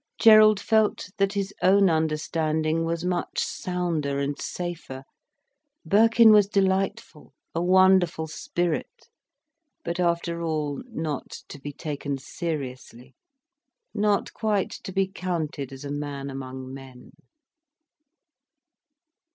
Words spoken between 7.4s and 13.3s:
a wonderful spirit, but after all, not to be taken seriously,